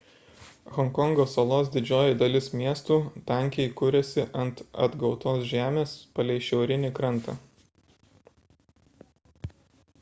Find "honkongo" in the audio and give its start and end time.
0.75-1.25